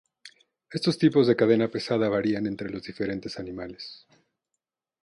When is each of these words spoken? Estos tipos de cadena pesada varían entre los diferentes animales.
Estos 0.77 0.97
tipos 0.97 1.27
de 1.27 1.35
cadena 1.35 1.67
pesada 1.67 2.09
varían 2.09 2.47
entre 2.47 2.71
los 2.71 2.81
diferentes 2.81 3.37
animales. 3.37 4.07